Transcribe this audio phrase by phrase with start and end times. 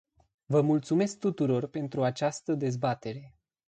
[0.45, 3.35] Vă mulțumesc tuturor pentru această dezbatere.